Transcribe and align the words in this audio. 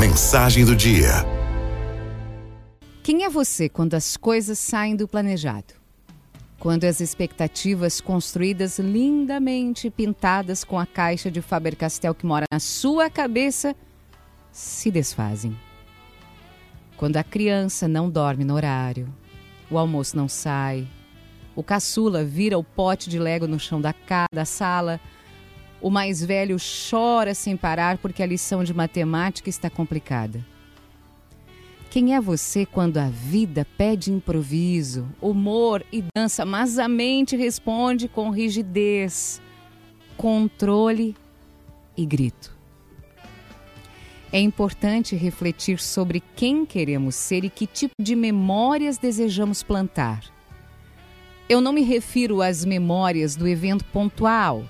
Mensagem 0.00 0.64
do 0.64 0.74
dia. 0.74 1.10
Quem 3.02 3.24
é 3.24 3.28
você 3.28 3.68
quando 3.68 3.92
as 3.92 4.16
coisas 4.16 4.58
saem 4.58 4.96
do 4.96 5.06
planejado? 5.06 5.74
Quando 6.58 6.84
as 6.84 7.00
expectativas 7.00 8.00
construídas 8.00 8.78
lindamente 8.78 9.90
pintadas 9.90 10.64
com 10.64 10.78
a 10.78 10.86
caixa 10.86 11.30
de 11.30 11.42
Faber-Castell 11.42 12.14
que 12.14 12.24
mora 12.24 12.46
na 12.50 12.58
sua 12.58 13.10
cabeça 13.10 13.76
se 14.50 14.90
desfazem. 14.90 15.54
Quando 16.96 17.18
a 17.18 17.22
criança 17.22 17.86
não 17.86 18.08
dorme 18.08 18.42
no 18.42 18.54
horário, 18.54 19.06
o 19.70 19.76
almoço 19.76 20.16
não 20.16 20.28
sai, 20.28 20.88
o 21.54 21.62
caçula 21.62 22.24
vira 22.24 22.58
o 22.58 22.64
pote 22.64 23.10
de 23.10 23.18
lego 23.18 23.46
no 23.46 23.60
chão 23.60 23.78
da, 23.78 23.94
da 24.32 24.46
sala, 24.46 24.98
o 25.80 25.90
mais 25.90 26.24
velho 26.24 26.56
chora 26.90 27.34
sem 27.34 27.56
parar 27.56 27.98
porque 27.98 28.22
a 28.22 28.26
lição 28.26 28.62
de 28.62 28.74
matemática 28.74 29.48
está 29.48 29.70
complicada. 29.70 30.44
Quem 31.90 32.14
é 32.14 32.20
você 32.20 32.64
quando 32.64 32.98
a 32.98 33.08
vida 33.08 33.66
pede 33.76 34.12
improviso, 34.12 35.08
humor 35.20 35.84
e 35.90 36.04
dança, 36.14 36.44
mas 36.44 36.78
a 36.78 36.86
mente 36.86 37.34
responde 37.34 38.06
com 38.06 38.30
rigidez, 38.30 39.42
controle 40.16 41.16
e 41.96 42.06
grito? 42.06 42.56
É 44.32 44.38
importante 44.38 45.16
refletir 45.16 45.80
sobre 45.80 46.22
quem 46.36 46.64
queremos 46.64 47.16
ser 47.16 47.44
e 47.44 47.50
que 47.50 47.66
tipo 47.66 47.94
de 48.00 48.14
memórias 48.14 48.96
desejamos 48.96 49.64
plantar. 49.64 50.22
Eu 51.48 51.60
não 51.60 51.72
me 51.72 51.82
refiro 51.82 52.40
às 52.40 52.64
memórias 52.64 53.34
do 53.34 53.48
evento 53.48 53.84
pontual, 53.86 54.64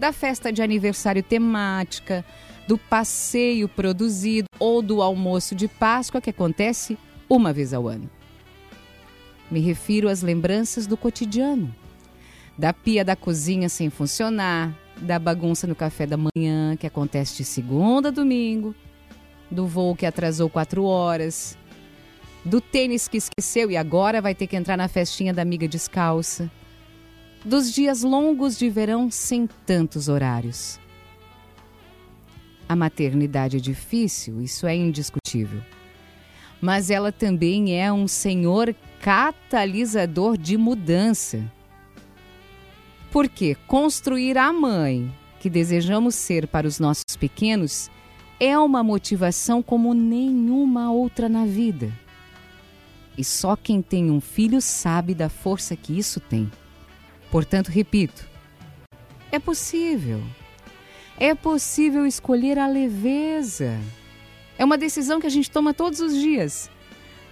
da 0.00 0.12
festa 0.12 0.50
de 0.50 0.62
aniversário 0.62 1.22
temática, 1.22 2.24
do 2.66 2.78
passeio 2.78 3.68
produzido 3.68 4.46
ou 4.58 4.80
do 4.80 5.02
almoço 5.02 5.54
de 5.54 5.68
Páscoa 5.68 6.22
que 6.22 6.30
acontece 6.30 6.96
uma 7.28 7.52
vez 7.52 7.74
ao 7.74 7.86
ano. 7.86 8.08
Me 9.50 9.60
refiro 9.60 10.08
às 10.08 10.22
lembranças 10.22 10.86
do 10.86 10.96
cotidiano, 10.96 11.74
da 12.56 12.72
pia 12.72 13.04
da 13.04 13.14
cozinha 13.14 13.68
sem 13.68 13.90
funcionar, 13.90 14.74
da 14.96 15.18
bagunça 15.18 15.66
no 15.66 15.74
café 15.74 16.06
da 16.06 16.16
manhã 16.16 16.76
que 16.78 16.86
acontece 16.86 17.36
de 17.36 17.44
segunda 17.44 18.08
a 18.08 18.12
domingo, 18.12 18.74
do 19.50 19.66
voo 19.66 19.94
que 19.94 20.06
atrasou 20.06 20.48
quatro 20.48 20.84
horas, 20.84 21.58
do 22.42 22.58
tênis 22.58 23.06
que 23.06 23.18
esqueceu 23.18 23.70
e 23.70 23.76
agora 23.76 24.22
vai 24.22 24.34
ter 24.34 24.46
que 24.46 24.56
entrar 24.56 24.78
na 24.78 24.88
festinha 24.88 25.34
da 25.34 25.42
amiga 25.42 25.68
descalça 25.68 26.50
dos 27.44 27.72
dias 27.72 28.02
longos 28.02 28.58
de 28.58 28.68
verão 28.68 29.10
sem 29.10 29.48
tantos 29.66 30.08
horários. 30.08 30.78
A 32.68 32.76
maternidade 32.76 33.56
é 33.56 33.60
difícil, 33.60 34.40
isso 34.40 34.66
é 34.66 34.76
indiscutível. 34.76 35.60
Mas 36.60 36.90
ela 36.90 37.10
também 37.10 37.80
é 37.80 37.92
um 37.92 38.06
senhor 38.06 38.74
catalisador 39.00 40.36
de 40.36 40.56
mudança. 40.56 41.42
Porque 43.10 43.56
construir 43.66 44.38
a 44.38 44.52
mãe 44.52 45.12
que 45.40 45.50
desejamos 45.50 46.14
ser 46.14 46.46
para 46.46 46.68
os 46.68 46.78
nossos 46.78 47.16
pequenos 47.18 47.90
é 48.38 48.56
uma 48.58 48.84
motivação 48.84 49.62
como 49.62 49.94
nenhuma 49.94 50.92
outra 50.92 51.28
na 51.28 51.44
vida. 51.44 51.92
E 53.18 53.24
só 53.24 53.56
quem 53.56 53.82
tem 53.82 54.10
um 54.10 54.20
filho 54.20 54.60
sabe 54.60 55.14
da 55.14 55.28
força 55.28 55.74
que 55.74 55.98
isso 55.98 56.20
tem. 56.20 56.50
Portanto, 57.30 57.68
repito, 57.68 58.28
é 59.30 59.38
possível. 59.38 60.22
É 61.18 61.34
possível 61.34 62.06
escolher 62.06 62.58
a 62.58 62.66
leveza. 62.66 63.78
É 64.58 64.64
uma 64.64 64.78
decisão 64.78 65.20
que 65.20 65.26
a 65.26 65.30
gente 65.30 65.50
toma 65.50 65.72
todos 65.72 66.00
os 66.00 66.14
dias. 66.14 66.70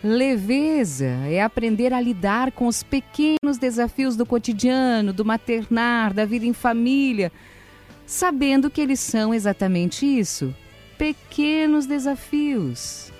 Leveza 0.02 1.06
é 1.28 1.42
aprender 1.42 1.92
a 1.92 2.00
lidar 2.00 2.52
com 2.52 2.66
os 2.66 2.82
pequenos 2.82 3.58
desafios 3.58 4.14
do 4.14 4.24
cotidiano, 4.24 5.12
do 5.12 5.24
maternar, 5.24 6.14
da 6.14 6.24
vida 6.24 6.46
em 6.46 6.52
família, 6.52 7.32
sabendo 8.06 8.70
que 8.70 8.80
eles 8.80 9.00
são 9.00 9.34
exatamente 9.34 10.06
isso 10.06 10.54
pequenos 10.98 11.86
desafios. 11.86 13.12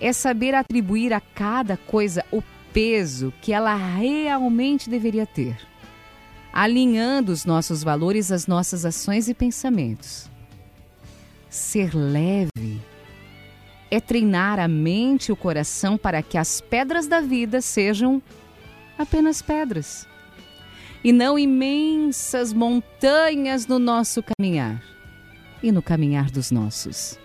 É 0.00 0.12
saber 0.12 0.54
atribuir 0.54 1.12
a 1.12 1.20
cada 1.20 1.76
coisa 1.76 2.24
o 2.30 2.42
peso 2.74 3.32
que 3.40 3.52
ela 3.52 3.76
realmente 3.76 4.90
deveria 4.90 5.24
ter, 5.24 5.56
alinhando 6.52 7.30
os 7.30 7.44
nossos 7.44 7.84
valores 7.84 8.32
às 8.32 8.48
nossas 8.48 8.84
ações 8.84 9.28
e 9.28 9.32
pensamentos. 9.32 10.28
Ser 11.48 11.94
leve 11.94 12.82
é 13.92 14.00
treinar 14.00 14.58
a 14.58 14.66
mente 14.66 15.28
e 15.28 15.32
o 15.32 15.36
coração 15.36 15.96
para 15.96 16.20
que 16.20 16.36
as 16.36 16.60
pedras 16.60 17.06
da 17.06 17.20
vida 17.20 17.60
sejam 17.60 18.20
apenas 18.98 19.40
pedras 19.40 20.06
e 21.04 21.12
não 21.12 21.38
imensas 21.38 22.52
montanhas 22.52 23.68
no 23.68 23.78
nosso 23.78 24.20
caminhar 24.20 24.82
e 25.62 25.70
no 25.70 25.80
caminhar 25.80 26.28
dos 26.28 26.50
nossos. 26.50 27.18